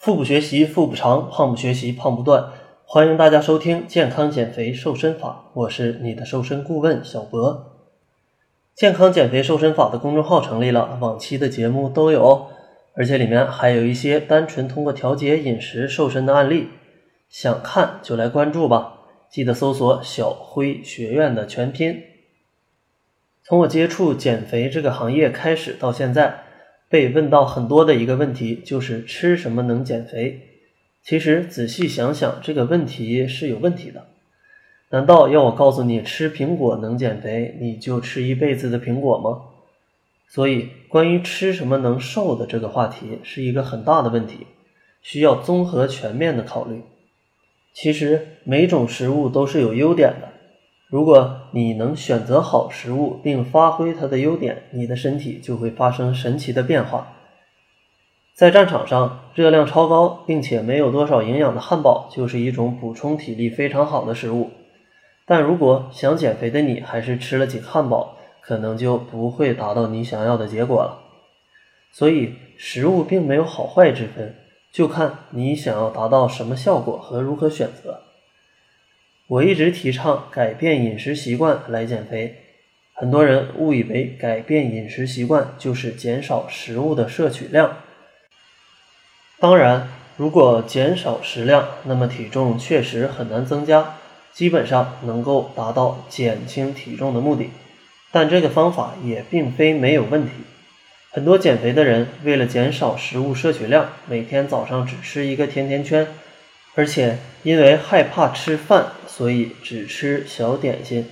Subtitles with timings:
[0.00, 2.52] 腹部学习腹部长，胖不学习胖不断。
[2.86, 7.84] 欢迎大家收听健康减肥瘦身法，我是你的瘦身顾问小博。
[8.74, 12.46] 健康减肥瘦身法的公众号成立了，往期的节目都有，
[12.94, 16.68] 而且里面还有一些单纯通过调节饮食瘦身的案例，
[17.28, 19.00] 想看就来关注吧。
[19.30, 22.02] 记得搜索“小辉学院”的全拼。
[23.44, 26.44] 从我接触减肥这个行业开始到现在。
[26.90, 30.40] 被问到很多的一个问题就是吃什么能减肥？
[31.04, 34.08] 其实仔细想想，这个问题是有问题的。
[34.90, 39.42] 难道要我告诉你吃苹果能减肥，你就吃一辈子的苹果吗？
[40.28, 44.48] 所以，关于吃什么能瘦的这个话题是一个很大的问题，
[45.00, 46.82] 需要综合全面的考虑。
[47.72, 50.29] 其实每种食物都是有优点的。
[50.90, 57.12] 如果你能选择好食物并发挥它的优点，你的身体就会发生神奇的变化。
[58.34, 64.50] 在战场上，热量超高并且没有多少营养的汉堡就是一种补充体力非常好的食物。
[65.26, 70.98] 但如果想减肥的你还是吃了几个汉堡，可能就不会达到你想要的结果了。
[71.92, 74.34] 所以，食物并没有好坏之分，
[74.72, 78.00] 就看你想要达到什么效果和如何选择。
[79.30, 82.34] 我一直提倡改变饮食习惯来减肥，
[82.94, 87.76] 很多人误以为改变饮食习惯就是减少食物的摄取量。
[89.38, 93.98] 当然，如果减少食量，那么体重确实很难增加，
[94.32, 97.50] 基本上能够达到减轻体重的目的。
[98.10, 100.32] 但这个方法也并非没有问题。
[101.12, 106.08] 很多减肥的人为了减少食物摄取量，每天早上只吃一个甜甜圈。
[106.80, 111.06] 而且因为害怕吃饭，所以只吃小点心。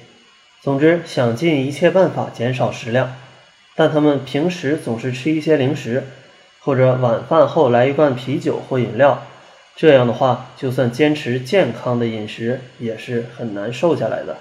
[0.62, 3.14] 总之，想尽一切办法减少食量，
[3.76, 6.04] 但他们平时总是吃一些零食，
[6.60, 9.26] 或者晚饭后来一罐啤酒或饮料。
[9.76, 14.38] 这样的话，就算坚持健康的饮食，也是很难瘦下来的。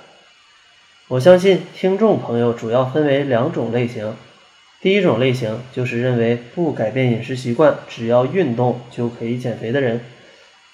[1.09, 4.15] 我相信听众朋友主要分为两种类型。
[4.79, 9.99] 第一种类型就是认为不改变饮食习惯，只要运动就可以减肥的人。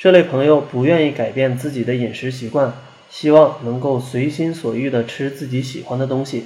[0.03, 2.73] 这类朋友不愿意改变自己的饮食习惯，
[3.09, 6.43] 希望能够随心所欲地吃自己喜欢的东西，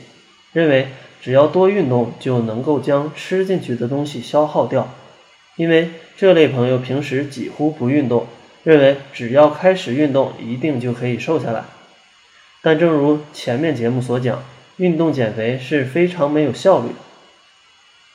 [0.54, 0.90] 认为
[1.24, 4.94] 只要多运动就能够将吃进去的东西消耗掉。
[5.56, 8.28] 因为这类朋友平时几乎不运动，
[8.64, 11.64] 认为只要开始运动一定就可以瘦下来。
[12.62, 14.44] 但正如前面节目所讲，
[14.76, 16.96] 运动减肥是非常没有效率的。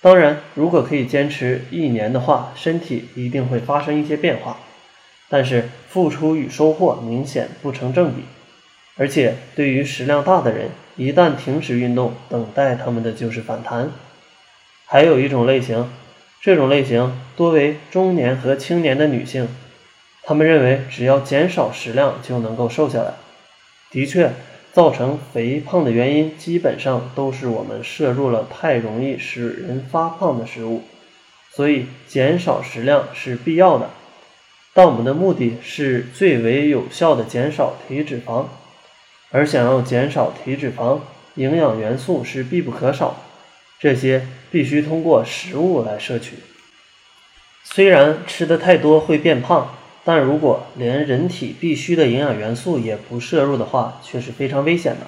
[0.01, 4.61] 当然，如果可以坚持一年的话，身体一定会发生一些变化。
[5.33, 8.25] 但是付出与收获明显不成正比，
[8.99, 13.91] 而且对于食量大的人，一旦停止运动，等待他们的就是反弹。
[14.85, 15.91] 还有一种类型，
[16.43, 19.49] 这种类型多为中年和青年的女性，
[20.23, 23.15] 她们认为只要减少食量就能够瘦下来。
[23.91, 24.33] 的确，
[24.75, 30.83] 造成肥胖的原因基本上都是我们摄入了太容易使人发胖的食物，
[31.51, 33.89] 所以减少食量是必要的。
[34.75, 38.47] 但我们的目的是最为有效的减少体脂肪，
[39.31, 41.01] 而想要减少体脂肪，
[41.35, 43.17] 营养元素是必不可少，
[43.79, 46.37] 这些必须通过食物来摄取。
[47.65, 55.07] 虽然吃的太多会变胖，但如果连人体必需的营养元素也不摄入的话，却是非常危险的，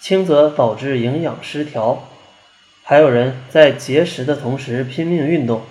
[0.00, 2.08] 轻则导致营养失调。
[2.82, 5.62] 还有人在节食的同时拼命运动。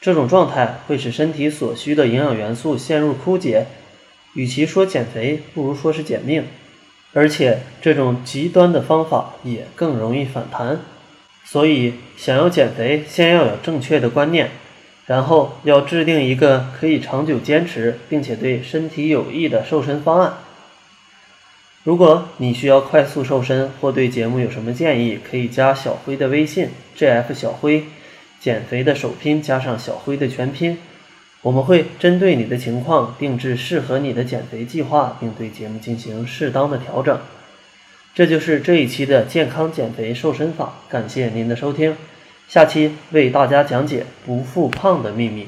[0.00, 3.66] 这种状态会使身体所需的营养元素陷入枯竭，
[4.34, 6.44] 与其说减肥，不如说是减命。
[7.12, 10.80] 而且这种极端的方法也更容易反弹。
[11.44, 14.50] 所以，想要减肥，先要有正确的观念，
[15.06, 20.34] 然后要制定一个可以长久坚持并且对身体有益的瘦身方案。
[21.82, 27.84] 如果你需要快速瘦身或对节目有什么建议，可以加小辉的微信：jf 小辉。
[28.40, 30.78] 减肥的首拼加上小辉的全拼，
[31.42, 37.20] 我们会针对你的情况定制适合你的减肥计划，并对节目进行适当的调整。
[38.14, 41.94] 这就是这一期的健康减肥瘦身法，感谢您的收听，
[42.48, 45.46] 下期为大家讲解不复胖的秘密。